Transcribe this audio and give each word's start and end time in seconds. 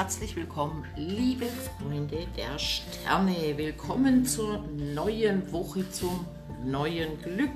herzlich 0.00 0.34
willkommen, 0.34 0.86
liebe 0.96 1.44
Freunde 1.44 2.26
der 2.34 2.58
Sterne. 2.58 3.36
Willkommen 3.58 4.24
zur 4.24 4.64
neuen 4.94 5.52
Woche, 5.52 5.90
zum 5.90 6.24
neuen 6.64 7.20
Glück. 7.20 7.50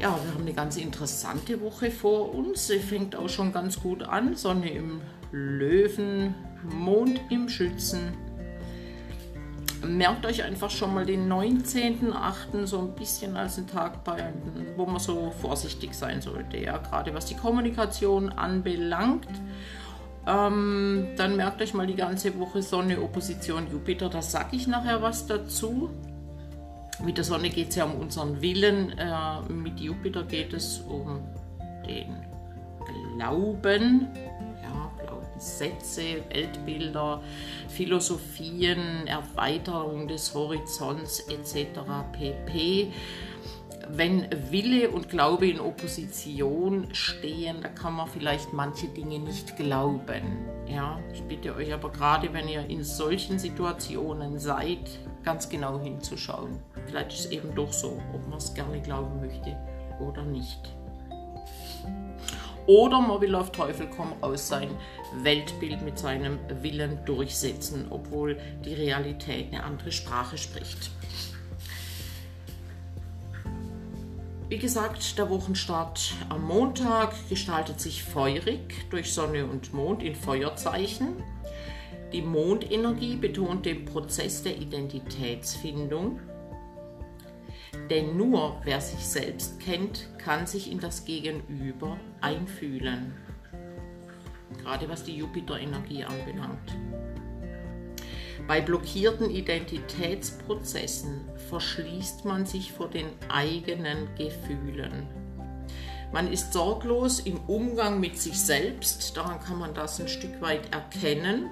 Ja, 0.00 0.18
wir 0.20 0.34
haben 0.34 0.40
eine 0.40 0.54
ganz 0.54 0.76
interessante 0.76 1.60
Woche 1.60 1.92
vor 1.92 2.34
uns. 2.34 2.66
Sie 2.66 2.80
fängt 2.80 3.14
auch 3.14 3.28
schon 3.28 3.52
ganz 3.52 3.78
gut 3.80 4.02
an. 4.02 4.34
Sonne 4.34 4.72
im 4.72 5.02
Löwen, 5.30 6.34
Mond 6.64 7.20
im 7.30 7.48
Schützen. 7.48 8.12
Merkt 9.86 10.26
euch 10.26 10.42
einfach 10.42 10.70
schon 10.70 10.94
mal 10.94 11.06
den 11.06 11.32
19.8. 11.32 12.66
so 12.66 12.80
ein 12.80 12.96
bisschen 12.96 13.36
als 13.36 13.56
einen 13.56 13.68
Tag, 13.68 14.02
bei, 14.02 14.32
wo 14.76 14.84
man 14.84 14.98
so 14.98 15.32
vorsichtig 15.40 15.94
sein 15.94 16.20
sollte. 16.20 16.56
Ja, 16.56 16.78
gerade 16.78 17.14
was 17.14 17.26
die 17.26 17.36
Kommunikation 17.36 18.30
anbelangt. 18.30 19.28
Ähm, 20.26 21.08
dann 21.16 21.36
merkt 21.36 21.60
euch 21.60 21.74
mal 21.74 21.86
die 21.86 21.96
ganze 21.96 22.38
Woche 22.38 22.62
Sonne, 22.62 23.00
Opposition, 23.00 23.70
Jupiter. 23.70 24.08
Da 24.08 24.22
sage 24.22 24.56
ich 24.56 24.66
nachher 24.66 25.02
was 25.02 25.26
dazu. 25.26 25.90
Mit 27.04 27.16
der 27.16 27.24
Sonne 27.24 27.50
geht 27.50 27.70
es 27.70 27.76
ja 27.76 27.84
um 27.84 27.96
unseren 27.96 28.40
Willen. 28.40 28.96
Äh, 28.98 29.40
mit 29.52 29.80
Jupiter 29.80 30.22
geht 30.22 30.52
es 30.52 30.78
um 30.80 31.20
den 31.86 32.24
Glauben. 33.16 34.08
Ja, 34.62 34.90
Glaubenssätze, 35.02 36.22
Weltbilder, 36.32 37.20
Philosophien, 37.68 39.06
Erweiterung 39.06 40.06
des 40.06 40.32
Horizonts 40.34 41.20
etc. 41.28 41.80
pp 42.12 42.92
wenn 43.94 44.26
Wille 44.50 44.90
und 44.90 45.10
Glaube 45.10 45.48
in 45.48 45.60
Opposition 45.60 46.88
stehen, 46.94 47.60
da 47.60 47.68
kann 47.68 47.94
man 47.94 48.08
vielleicht 48.08 48.52
manche 48.54 48.88
Dinge 48.88 49.18
nicht 49.18 49.56
glauben. 49.56 50.46
Ja, 50.66 50.98
ich 51.12 51.22
bitte 51.24 51.54
euch 51.54 51.74
aber 51.74 51.90
gerade, 51.90 52.32
wenn 52.32 52.48
ihr 52.48 52.64
in 52.70 52.84
solchen 52.84 53.38
Situationen 53.38 54.38
seid, 54.38 54.98
ganz 55.24 55.46
genau 55.46 55.78
hinzuschauen. 55.78 56.58
Vielleicht 56.86 57.12
ist 57.12 57.26
es 57.26 57.30
eben 57.32 57.54
doch 57.54 57.70
so, 57.70 58.00
ob 58.14 58.26
man 58.28 58.38
es 58.38 58.54
gerne 58.54 58.80
glauben 58.80 59.20
möchte 59.20 59.54
oder 60.00 60.22
nicht. 60.22 60.74
Oder 62.66 63.00
man 63.00 63.20
will 63.20 63.34
auf 63.34 63.52
Teufel 63.52 63.88
komm 63.94 64.14
raus 64.22 64.48
sein 64.48 64.70
Weltbild 65.22 65.82
mit 65.82 65.98
seinem 65.98 66.38
Willen 66.62 67.04
durchsetzen, 67.04 67.88
obwohl 67.90 68.38
die 68.64 68.72
Realität 68.72 69.52
eine 69.52 69.64
andere 69.64 69.92
Sprache 69.92 70.38
spricht. 70.38 70.90
Wie 74.52 74.58
gesagt, 74.58 75.16
der 75.16 75.30
Wochenstart 75.30 76.12
am 76.28 76.44
Montag 76.44 77.14
gestaltet 77.30 77.80
sich 77.80 78.04
feurig 78.04 78.84
durch 78.90 79.14
Sonne 79.14 79.46
und 79.46 79.72
Mond 79.72 80.02
in 80.02 80.14
Feuerzeichen. 80.14 81.24
Die 82.12 82.20
Mondenergie 82.20 83.16
betont 83.16 83.64
den 83.64 83.86
Prozess 83.86 84.42
der 84.42 84.58
Identitätsfindung. 84.58 86.20
Denn 87.88 88.14
nur 88.18 88.60
wer 88.64 88.82
sich 88.82 88.98
selbst 88.98 89.58
kennt, 89.58 90.10
kann 90.18 90.46
sich 90.46 90.70
in 90.70 90.80
das 90.80 91.06
Gegenüber 91.06 91.96
einfühlen. 92.20 93.14
Gerade 94.58 94.86
was 94.86 95.02
die 95.02 95.16
Jupiter-Energie 95.16 96.04
anbelangt. 96.04 96.76
Bei 98.46 98.60
blockierten 98.60 99.30
Identitätsprozessen 99.30 101.28
verschließt 101.48 102.24
man 102.24 102.44
sich 102.44 102.72
vor 102.72 102.88
den 102.88 103.06
eigenen 103.28 104.08
Gefühlen. 104.16 105.06
Man 106.12 106.30
ist 106.30 106.52
sorglos 106.52 107.20
im 107.20 107.38
Umgang 107.46 108.00
mit 108.00 108.18
sich 108.18 108.38
selbst, 108.38 109.16
daran 109.16 109.40
kann 109.40 109.58
man 109.58 109.72
das 109.74 110.00
ein 110.00 110.08
Stück 110.08 110.42
weit 110.42 110.74
erkennen. 110.74 111.50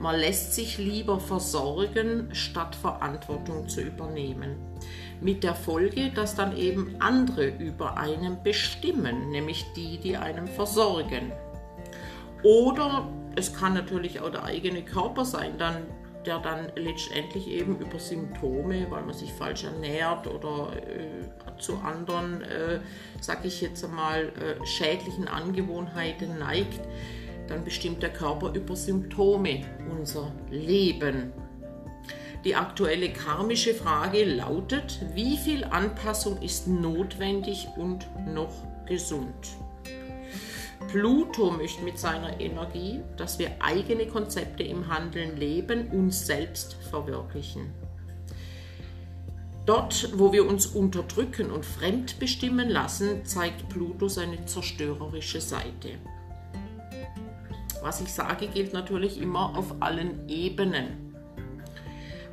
Man 0.00 0.18
lässt 0.18 0.54
sich 0.54 0.76
lieber 0.78 1.20
versorgen, 1.20 2.28
statt 2.32 2.74
Verantwortung 2.74 3.68
zu 3.68 3.82
übernehmen. 3.82 4.56
Mit 5.20 5.44
der 5.44 5.54
Folge, 5.54 6.10
dass 6.10 6.34
dann 6.34 6.56
eben 6.56 6.96
andere 7.00 7.46
über 7.48 7.96
einen 7.96 8.42
bestimmen, 8.42 9.30
nämlich 9.30 9.66
die, 9.76 9.98
die 9.98 10.16
einem 10.16 10.46
versorgen. 10.46 11.32
Oder 12.42 13.08
es 13.36 13.54
kann 13.54 13.74
natürlich 13.74 14.20
auch 14.20 14.30
der 14.30 14.44
eigene 14.44 14.82
Körper 14.82 15.24
sein, 15.24 15.52
dann, 15.58 15.76
der 16.26 16.38
dann 16.38 16.72
letztendlich 16.76 17.48
eben 17.48 17.78
über 17.78 17.98
Symptome, 17.98 18.86
weil 18.90 19.02
man 19.02 19.14
sich 19.14 19.32
falsch 19.32 19.64
ernährt 19.64 20.26
oder 20.26 20.72
äh, 20.76 21.58
zu 21.58 21.76
anderen, 21.78 22.42
äh, 22.42 22.80
sag 23.20 23.44
ich 23.44 23.60
jetzt 23.60 23.84
einmal, 23.84 24.28
äh, 24.28 24.66
schädlichen 24.66 25.28
Angewohnheiten 25.28 26.38
neigt, 26.38 26.80
dann 27.48 27.64
bestimmt 27.64 28.02
der 28.02 28.12
Körper 28.12 28.52
über 28.54 28.76
Symptome 28.76 29.62
unser 29.90 30.32
Leben. 30.50 31.32
Die 32.44 32.54
aktuelle 32.54 33.12
karmische 33.12 33.74
Frage 33.74 34.24
lautet, 34.24 34.98
wie 35.14 35.36
viel 35.36 35.64
Anpassung 35.64 36.40
ist 36.40 36.68
notwendig 36.68 37.68
und 37.76 38.08
noch 38.26 38.54
gesund? 38.86 39.48
Pluto 40.88 41.50
möchte 41.50 41.82
mit 41.82 41.98
seiner 41.98 42.40
Energie, 42.40 43.00
dass 43.16 43.38
wir 43.38 43.50
eigene 43.60 44.06
Konzepte 44.06 44.62
im 44.62 44.88
Handeln 44.88 45.36
leben, 45.36 45.88
uns 45.88 46.26
selbst 46.26 46.74
verwirklichen. 46.90 47.72
Dort, 49.66 50.18
wo 50.18 50.32
wir 50.32 50.48
uns 50.48 50.66
unterdrücken 50.66 51.50
und 51.50 51.64
fremdbestimmen 51.64 52.68
lassen, 52.68 53.24
zeigt 53.24 53.68
Pluto 53.68 54.08
seine 54.08 54.44
zerstörerische 54.46 55.40
Seite. 55.40 55.90
Was 57.82 58.00
ich 58.00 58.12
sage, 58.12 58.48
gilt 58.48 58.72
natürlich 58.72 59.20
immer 59.20 59.56
auf 59.56 59.76
allen 59.80 60.28
Ebenen. 60.28 61.14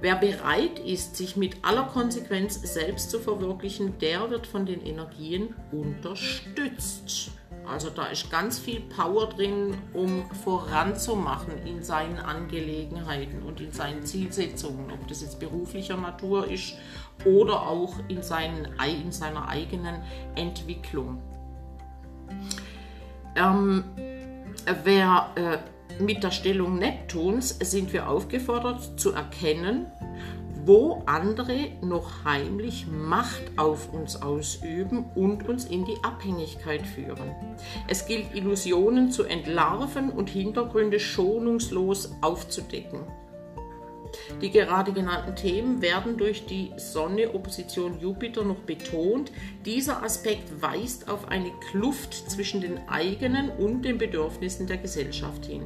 Wer 0.01 0.15
bereit 0.15 0.79
ist, 0.79 1.15
sich 1.15 1.37
mit 1.37 1.63
aller 1.63 1.83
Konsequenz 1.83 2.61
selbst 2.61 3.09
zu 3.09 3.19
verwirklichen, 3.19 3.97
der 3.99 4.29
wird 4.29 4.45
von 4.47 4.65
den 4.65 4.85
Energien 4.85 5.55
unterstützt. 5.71 7.31
Also 7.69 7.89
da 7.89 8.05
ist 8.05 8.31
ganz 8.31 8.59
viel 8.59 8.79
Power 8.81 9.27
drin, 9.27 9.77
um 9.93 10.29
voranzumachen 10.43 11.65
in 11.65 11.83
seinen 11.83 12.17
Angelegenheiten 12.17 13.43
und 13.43 13.59
in 13.59 13.71
seinen 13.71 14.03
Zielsetzungen, 14.03 14.91
ob 14.91 15.07
das 15.07 15.21
jetzt 15.21 15.39
beruflicher 15.39 15.97
Natur 15.97 16.49
ist 16.49 16.75
oder 17.25 17.61
auch 17.61 17.95
in, 18.07 18.23
seinen, 18.23 18.69
in 19.03 19.11
seiner 19.11 19.47
eigenen 19.49 20.01
Entwicklung. 20.35 21.21
Ähm, 23.35 23.83
wer 24.83 25.29
äh, 25.35 25.57
mit 26.01 26.23
der 26.23 26.31
Stellung 26.31 26.77
Neptuns 26.77 27.57
sind 27.59 27.93
wir 27.93 28.09
aufgefordert 28.09 28.99
zu 28.99 29.13
erkennen, 29.13 29.87
wo 30.67 31.01
andere 31.05 31.69
noch 31.81 32.25
heimlich 32.25 32.87
Macht 32.87 33.41
auf 33.55 33.93
uns 33.93 34.21
ausüben 34.21 35.05
und 35.15 35.47
uns 35.47 35.63
in 35.63 35.85
die 35.85 35.95
Abhängigkeit 36.03 36.85
führen. 36.85 37.33
Es 37.87 38.05
gilt, 38.05 38.35
Illusionen 38.35 39.09
zu 39.09 39.23
entlarven 39.23 40.09
und 40.09 40.29
Hintergründe 40.29 40.99
schonungslos 40.99 42.11
aufzudecken. 42.21 42.99
Die 44.41 44.51
gerade 44.51 44.91
genannten 44.91 45.35
Themen 45.35 45.81
werden 45.81 46.17
durch 46.17 46.45
die 46.45 46.71
Sonne 46.75 47.33
Opposition 47.33 47.99
Jupiter 47.99 48.43
noch 48.43 48.59
betont. 48.59 49.31
Dieser 49.65 50.03
Aspekt 50.03 50.61
weist 50.61 51.09
auf 51.09 51.29
eine 51.29 51.51
Kluft 51.71 52.13
zwischen 52.13 52.59
den 52.59 52.77
eigenen 52.89 53.49
und 53.49 53.83
den 53.83 53.97
Bedürfnissen 53.97 54.67
der 54.67 54.77
Gesellschaft 54.77 55.45
hin. 55.45 55.63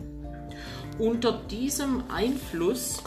Unter 0.99 1.31
diesem 1.49 2.03
Einfluss 2.13 3.01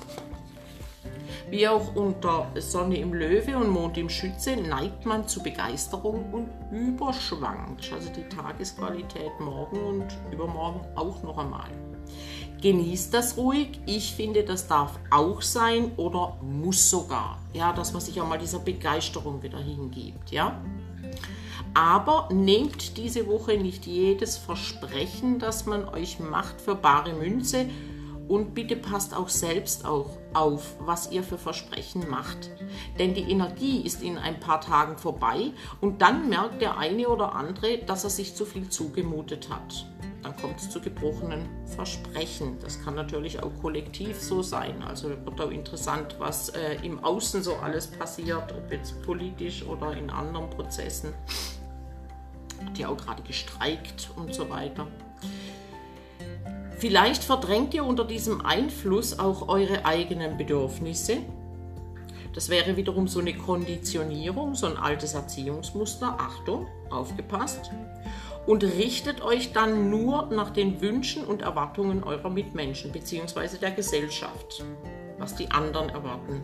wie 1.50 1.68
auch 1.68 1.94
unter 1.94 2.50
Sonne 2.56 2.98
im 2.98 3.12
Löwe 3.12 3.56
und 3.56 3.68
Mond 3.68 3.98
im 3.98 4.08
Schütze 4.08 4.56
neigt 4.56 5.06
man 5.06 5.28
zu 5.28 5.42
Begeisterung 5.42 6.32
und 6.32 6.48
Überschwang. 6.70 7.76
Also 7.92 8.10
die 8.10 8.28
Tagesqualität 8.28 9.38
morgen 9.40 9.78
und 9.78 10.06
übermorgen 10.32 10.80
auch 10.96 11.22
noch 11.22 11.38
einmal. 11.38 11.68
Genießt 12.60 13.12
das 13.12 13.36
ruhig. 13.36 13.80
Ich 13.84 14.14
finde, 14.14 14.42
das 14.42 14.66
darf 14.66 14.98
auch 15.10 15.42
sein 15.42 15.92
oder 15.96 16.38
muss 16.40 16.88
sogar. 16.88 17.38
Ja, 17.52 17.72
dass 17.72 17.92
man 17.92 18.00
sich 18.00 18.20
auch 18.20 18.28
mal 18.28 18.38
dieser 18.38 18.58
Begeisterung 18.58 19.42
wieder 19.42 19.58
hingibt. 19.58 20.30
Ja. 20.30 20.60
Aber 21.74 22.28
nehmt 22.32 22.96
diese 22.96 23.26
Woche 23.26 23.58
nicht 23.58 23.84
jedes 23.84 24.38
Versprechen, 24.38 25.38
das 25.40 25.66
man 25.66 25.88
euch 25.88 26.20
macht, 26.20 26.60
für 26.60 26.76
bare 26.76 27.12
Münze 27.12 27.66
und 28.28 28.54
bitte 28.54 28.76
passt 28.76 29.14
auch 29.14 29.28
selbst 29.28 29.84
auch 29.84 30.10
auf, 30.32 30.76
was 30.80 31.10
ihr 31.10 31.22
für 31.22 31.38
Versprechen 31.38 32.08
macht. 32.08 32.50
Denn 32.98 33.14
die 33.14 33.30
Energie 33.30 33.80
ist 33.82 34.02
in 34.02 34.18
ein 34.18 34.40
paar 34.40 34.60
Tagen 34.60 34.96
vorbei 34.96 35.50
und 35.80 36.02
dann 36.02 36.28
merkt 36.28 36.62
der 36.62 36.78
eine 36.78 37.08
oder 37.08 37.34
andere, 37.34 37.78
dass 37.78 38.04
er 38.04 38.10
sich 38.10 38.34
zu 38.34 38.44
viel 38.44 38.68
zugemutet 38.68 39.48
hat. 39.50 39.86
Dann 40.22 40.34
kommt 40.38 40.58
es 40.58 40.70
zu 40.70 40.80
gebrochenen 40.80 41.46
Versprechen. 41.66 42.58
Das 42.60 42.82
kann 42.82 42.94
natürlich 42.94 43.42
auch 43.42 43.52
kollektiv 43.60 44.18
so 44.18 44.40
sein. 44.42 44.82
Also 44.82 45.10
wird 45.10 45.38
auch 45.38 45.50
interessant, 45.50 46.16
was 46.18 46.48
äh, 46.48 46.76
im 46.82 47.04
Außen 47.04 47.42
so 47.42 47.56
alles 47.56 47.88
passiert, 47.88 48.54
ob 48.56 48.72
jetzt 48.72 49.02
politisch 49.02 49.62
oder 49.66 49.94
in 49.94 50.08
anderen 50.08 50.48
Prozessen. 50.48 51.12
Hat 52.64 52.78
ja 52.78 52.88
auch 52.88 52.96
gerade 52.96 53.22
gestreikt 53.22 54.08
und 54.16 54.32
so 54.32 54.48
weiter. 54.48 54.86
Vielleicht 56.78 57.24
verdrängt 57.24 57.74
ihr 57.74 57.84
unter 57.84 58.04
diesem 58.04 58.44
Einfluss 58.44 59.18
auch 59.18 59.48
eure 59.48 59.84
eigenen 59.84 60.36
Bedürfnisse. 60.36 61.18
Das 62.34 62.48
wäre 62.48 62.76
wiederum 62.76 63.06
so 63.06 63.20
eine 63.20 63.34
Konditionierung, 63.34 64.54
so 64.54 64.66
ein 64.66 64.76
altes 64.76 65.14
Erziehungsmuster. 65.14 66.16
Achtung, 66.18 66.66
aufgepasst. 66.90 67.70
Und 68.46 68.64
richtet 68.64 69.22
euch 69.22 69.52
dann 69.52 69.88
nur 69.88 70.26
nach 70.26 70.50
den 70.50 70.80
Wünschen 70.80 71.24
und 71.24 71.42
Erwartungen 71.42 72.02
eurer 72.02 72.28
Mitmenschen 72.28 72.92
bzw. 72.92 73.56
der 73.58 73.70
Gesellschaft, 73.70 74.64
was 75.18 75.36
die 75.36 75.50
anderen 75.50 75.88
erwarten. 75.88 76.42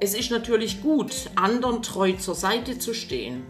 Es 0.00 0.14
ist 0.14 0.32
natürlich 0.32 0.82
gut, 0.82 1.30
anderen 1.36 1.82
treu 1.82 2.14
zur 2.14 2.34
Seite 2.34 2.78
zu 2.78 2.92
stehen. 2.92 3.44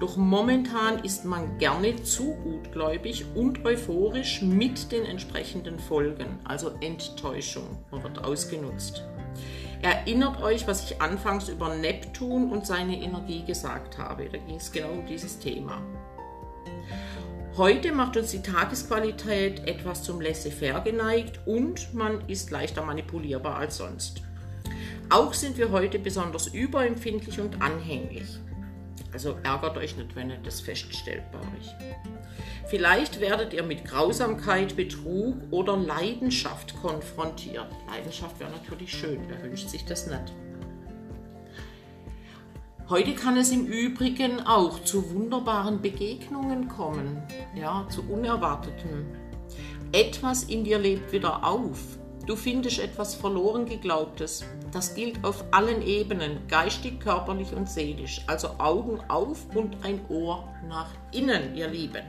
Doch 0.00 0.16
momentan 0.16 1.04
ist 1.04 1.24
man 1.24 1.58
gerne 1.58 2.02
zu 2.02 2.34
gutgläubig 2.42 3.24
und 3.34 3.64
euphorisch 3.64 4.42
mit 4.42 4.90
den 4.90 5.04
entsprechenden 5.04 5.78
Folgen, 5.78 6.38
also 6.44 6.72
Enttäuschung, 6.80 7.78
wird 7.90 8.24
ausgenutzt. 8.24 9.04
Erinnert 9.82 10.40
euch, 10.40 10.66
was 10.68 10.84
ich 10.84 11.02
anfangs 11.02 11.48
über 11.48 11.74
Neptun 11.74 12.52
und 12.52 12.66
seine 12.66 13.00
Energie 13.00 13.44
gesagt 13.44 13.98
habe. 13.98 14.28
Da 14.30 14.38
ging 14.38 14.56
es 14.56 14.70
genau 14.70 14.90
um 14.90 15.06
dieses 15.06 15.38
Thema. 15.38 15.82
Heute 17.56 17.92
macht 17.92 18.16
uns 18.16 18.30
die 18.30 18.40
Tagesqualität 18.40 19.66
etwas 19.66 20.04
zum 20.04 20.20
Laissez-faire 20.20 20.80
geneigt 20.80 21.40
und 21.46 21.92
man 21.92 22.26
ist 22.28 22.50
leichter 22.50 22.82
manipulierbar 22.82 23.56
als 23.56 23.76
sonst. 23.76 24.22
Auch 25.10 25.34
sind 25.34 25.58
wir 25.58 25.70
heute 25.70 25.98
besonders 25.98 26.46
überempfindlich 26.46 27.38
und 27.40 27.60
anhänglich. 27.60 28.38
Also 29.12 29.36
ärgert 29.42 29.76
euch 29.76 29.96
nicht, 29.96 30.16
wenn 30.16 30.30
ihr 30.30 30.38
das 30.38 30.60
feststellt 30.60 31.24
bei 31.30 31.38
euch. 31.38 31.68
Vielleicht 32.68 33.20
werdet 33.20 33.52
ihr 33.52 33.62
mit 33.62 33.84
Grausamkeit, 33.84 34.74
Betrug 34.74 35.36
oder 35.50 35.76
Leidenschaft 35.76 36.74
konfrontiert. 36.80 37.68
Leidenschaft 37.90 38.40
wäre 38.40 38.50
natürlich 38.50 38.92
schön, 38.92 39.20
wer 39.28 39.42
wünscht 39.42 39.68
sich 39.68 39.84
das 39.84 40.06
nicht? 40.06 40.32
Heute 42.88 43.14
kann 43.14 43.36
es 43.36 43.50
im 43.50 43.66
Übrigen 43.66 44.40
auch 44.40 44.82
zu 44.84 45.14
wunderbaren 45.14 45.80
Begegnungen 45.80 46.68
kommen, 46.68 47.22
ja, 47.54 47.86
zu 47.90 48.02
unerwarteten. 48.02 49.06
Etwas 49.92 50.44
in 50.44 50.64
dir 50.64 50.78
lebt 50.78 51.12
wieder 51.12 51.46
auf. 51.46 51.98
Du 52.26 52.36
findest 52.36 52.78
etwas 52.78 53.16
verloren 53.16 53.66
geglaubtes. 53.66 54.44
Das 54.70 54.94
gilt 54.94 55.24
auf 55.24 55.44
allen 55.50 55.82
Ebenen, 55.82 56.46
geistig, 56.46 57.00
körperlich 57.00 57.52
und 57.52 57.68
seelisch. 57.68 58.22
Also 58.28 58.50
Augen 58.58 59.00
auf 59.08 59.38
und 59.54 59.84
ein 59.84 60.00
Ohr 60.08 60.48
nach 60.68 60.90
innen, 61.10 61.56
ihr 61.56 61.68
Lieben. 61.68 62.04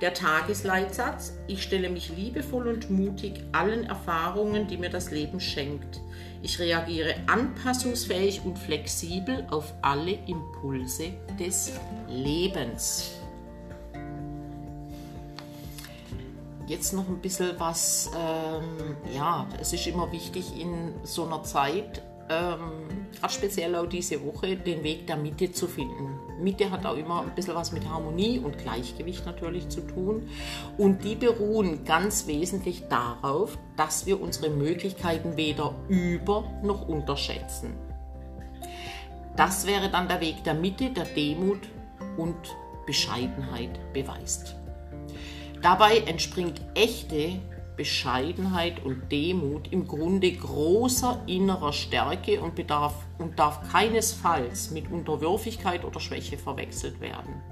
Der 0.00 0.14
Tagesleitsatz, 0.14 1.34
ich 1.48 1.62
stelle 1.62 1.90
mich 1.90 2.16
liebevoll 2.16 2.68
und 2.68 2.90
mutig 2.90 3.42
allen 3.52 3.84
Erfahrungen, 3.84 4.68
die 4.68 4.78
mir 4.78 4.90
das 4.90 5.10
Leben 5.10 5.40
schenkt. 5.40 6.00
Ich 6.42 6.58
reagiere 6.58 7.16
anpassungsfähig 7.26 8.42
und 8.44 8.58
flexibel 8.58 9.46
auf 9.50 9.74
alle 9.82 10.12
Impulse 10.26 11.12
des 11.38 11.72
Lebens. 12.08 13.19
Jetzt 16.70 16.92
noch 16.92 17.08
ein 17.08 17.18
bisschen 17.18 17.58
was, 17.58 18.10
ähm, 18.16 18.96
ja, 19.12 19.46
es 19.60 19.72
ist 19.72 19.86
immer 19.86 20.10
wichtig 20.12 20.58
in 20.58 20.94
so 21.02 21.26
einer 21.26 21.42
Zeit, 21.42 22.02
ähm, 22.30 23.08
gerade 23.18 23.32
speziell 23.32 23.74
auch 23.74 23.86
diese 23.86 24.24
Woche, 24.24 24.56
den 24.56 24.84
Weg 24.84 25.08
der 25.08 25.16
Mitte 25.16 25.50
zu 25.50 25.66
finden. 25.66 26.20
Mitte 26.40 26.70
hat 26.70 26.86
auch 26.86 26.96
immer 26.96 27.22
ein 27.22 27.34
bisschen 27.34 27.56
was 27.56 27.72
mit 27.72 27.88
Harmonie 27.88 28.38
und 28.38 28.56
Gleichgewicht 28.56 29.26
natürlich 29.26 29.68
zu 29.68 29.80
tun. 29.80 30.28
Und 30.78 31.02
die 31.02 31.16
beruhen 31.16 31.84
ganz 31.84 32.28
wesentlich 32.28 32.86
darauf, 32.88 33.58
dass 33.76 34.06
wir 34.06 34.20
unsere 34.20 34.48
Möglichkeiten 34.48 35.36
weder 35.36 35.74
über 35.88 36.44
noch 36.62 36.88
unterschätzen. 36.88 37.74
Das 39.36 39.66
wäre 39.66 39.90
dann 39.90 40.06
der 40.06 40.20
Weg 40.20 40.44
der 40.44 40.54
Mitte, 40.54 40.90
der 40.90 41.04
Demut 41.04 41.68
und 42.16 42.36
Bescheidenheit 42.86 43.80
beweist. 43.92 44.54
Dabei 45.62 45.98
entspringt 45.98 46.60
echte 46.74 47.38
Bescheidenheit 47.76 48.84
und 48.84 49.10
Demut 49.10 49.72
im 49.72 49.86
Grunde 49.86 50.32
großer 50.32 51.22
innerer 51.26 51.72
Stärke 51.72 52.40
und, 52.40 52.54
bedarf, 52.54 52.94
und 53.18 53.38
darf 53.38 53.70
keinesfalls 53.70 54.70
mit 54.70 54.90
Unterwürfigkeit 54.90 55.84
oder 55.84 56.00
Schwäche 56.00 56.38
verwechselt 56.38 57.00
werden. 57.00 57.42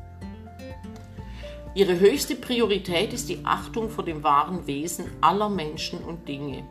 Ihre 1.74 2.00
höchste 2.00 2.34
Priorität 2.34 3.12
ist 3.12 3.28
die 3.28 3.44
Achtung 3.44 3.88
vor 3.88 4.04
dem 4.04 4.22
wahren 4.22 4.66
Wesen 4.66 5.06
aller 5.20 5.48
Menschen 5.48 6.00
und 6.00 6.26
Dinge. 6.26 6.64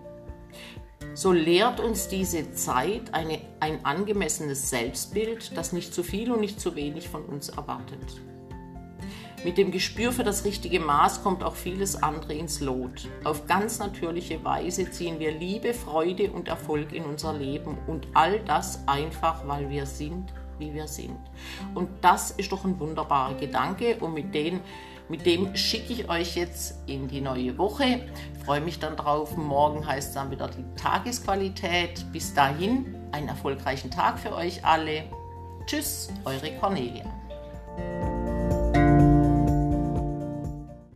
So 1.14 1.32
lehrt 1.32 1.80
uns 1.80 2.08
diese 2.08 2.52
Zeit 2.54 3.14
eine, 3.14 3.40
ein 3.60 3.86
angemessenes 3.86 4.70
Selbstbild, 4.70 5.56
das 5.56 5.74
nicht 5.74 5.94
zu 5.94 6.04
viel 6.04 6.32
und 6.32 6.42
nicht 6.42 6.60
zu 6.60 6.76
wenig 6.76 7.10
von 7.10 7.24
uns 7.26 7.50
erwartet. 7.50 8.22
Mit 9.44 9.58
dem 9.60 9.72
Gespür 9.72 10.12
für 10.12 10.24
das 10.24 10.46
richtige 10.46 10.80
Maß 10.80 11.22
kommt 11.22 11.44
auch 11.44 11.56
vieles 11.56 12.02
andere 12.02 12.34
ins 12.34 12.60
Lot. 12.60 13.08
Auf 13.24 13.46
ganz 13.46 13.78
natürliche 13.78 14.44
Weise 14.44 14.90
ziehen 14.90 15.20
wir 15.20 15.32
Liebe, 15.32 15.76
Freude 15.76 16.32
und 16.32 16.48
Erfolg 16.48 16.92
in 16.92 17.04
unser 17.04 17.34
Leben 17.34 17.78
und 17.86 18.08
all 18.16 18.40
das 18.40 18.88
einfach, 18.88 19.48
weil 19.48 19.70
wir 19.70 19.86
sind, 19.86 20.34
wie 20.58 20.74
wir 20.74 20.88
sind. 20.88 21.20
Und 21.76 21.90
das 22.02 22.32
ist 22.32 22.52
doch 22.52 22.66
ein 22.66 22.80
wunderbarer 22.80 23.36
Gedanke 23.36 23.98
und 23.98 24.16
mit, 24.16 24.34
den, 24.34 24.60
mit 25.08 25.26
dem 25.28 25.56
schicke 25.56 25.94
ich 25.94 26.10
euch 26.10 26.36
jetzt 26.36 26.76
in 26.88 27.08
die 27.08 27.22
neue 27.22 27.60
Woche. 27.60 28.08
Freue 28.44 28.62
mich 28.62 28.80
dann 28.80 28.98
drauf. 28.98 29.38
Morgen 29.38 29.86
heißt 29.86 30.16
dann 30.16 30.32
wieder 30.32 30.48
die 30.48 30.66
Tagesqualität. 30.82 32.12
Bis 32.12 32.34
dahin 32.34 32.96
einen 33.12 33.28
erfolgreichen 33.28 33.92
Tag 33.92 34.18
für 34.18 34.34
euch 34.34 34.66
alle. 34.66 35.04
Tschüss, 35.68 36.10
eure 36.26 36.52
Cornelia. 36.60 37.17